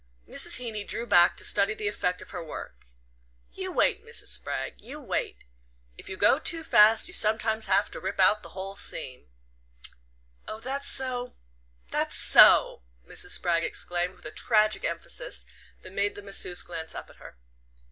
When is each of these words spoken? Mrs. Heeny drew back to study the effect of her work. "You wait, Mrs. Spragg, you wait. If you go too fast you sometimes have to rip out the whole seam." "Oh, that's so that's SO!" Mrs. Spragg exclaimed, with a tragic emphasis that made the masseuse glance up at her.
Mrs. 0.27 0.57
Heeny 0.57 0.83
drew 0.83 1.05
back 1.05 1.37
to 1.37 1.45
study 1.45 1.75
the 1.75 1.87
effect 1.87 2.23
of 2.23 2.31
her 2.31 2.43
work. 2.43 2.85
"You 3.51 3.71
wait, 3.71 4.03
Mrs. 4.03 4.29
Spragg, 4.29 4.81
you 4.81 4.99
wait. 4.99 5.43
If 5.95 6.09
you 6.09 6.17
go 6.17 6.39
too 6.39 6.63
fast 6.63 7.07
you 7.07 7.13
sometimes 7.13 7.67
have 7.67 7.91
to 7.91 7.99
rip 7.99 8.19
out 8.19 8.41
the 8.41 8.57
whole 8.57 8.75
seam." 8.75 9.27
"Oh, 10.47 10.59
that's 10.59 10.87
so 10.87 11.35
that's 11.91 12.15
SO!" 12.17 12.81
Mrs. 13.07 13.29
Spragg 13.29 13.63
exclaimed, 13.63 14.15
with 14.15 14.25
a 14.25 14.31
tragic 14.31 14.83
emphasis 14.83 15.45
that 15.83 15.93
made 15.93 16.15
the 16.15 16.23
masseuse 16.23 16.63
glance 16.63 16.95
up 16.95 17.11
at 17.11 17.17
her. 17.17 17.37